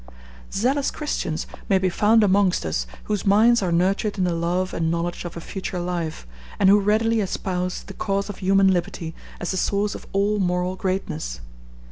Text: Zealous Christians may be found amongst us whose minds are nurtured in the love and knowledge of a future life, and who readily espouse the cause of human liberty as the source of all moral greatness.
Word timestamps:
Zealous 0.51 0.89
Christians 0.89 1.45
may 1.69 1.77
be 1.77 1.87
found 1.87 2.23
amongst 2.23 2.65
us 2.65 2.87
whose 3.03 3.23
minds 3.23 3.61
are 3.61 3.71
nurtured 3.71 4.17
in 4.17 4.23
the 4.23 4.33
love 4.33 4.73
and 4.73 4.89
knowledge 4.89 5.25
of 5.25 5.37
a 5.37 5.39
future 5.39 5.79
life, 5.79 6.25
and 6.57 6.69
who 6.69 6.79
readily 6.79 7.19
espouse 7.19 7.83
the 7.83 7.93
cause 7.93 8.27
of 8.27 8.37
human 8.39 8.69
liberty 8.73 9.13
as 9.39 9.51
the 9.51 9.57
source 9.57 9.93
of 9.93 10.07
all 10.11 10.39
moral 10.39 10.75
greatness. 10.75 11.39